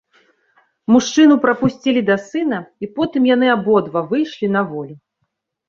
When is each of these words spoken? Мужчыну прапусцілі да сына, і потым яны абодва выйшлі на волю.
Мужчыну 0.93 1.35
прапусцілі 1.43 2.01
да 2.09 2.15
сына, 2.31 2.59
і 2.85 2.91
потым 2.97 3.29
яны 3.35 3.47
абодва 3.59 4.07
выйшлі 4.15 4.53
на 4.59 4.69
волю. 4.75 4.95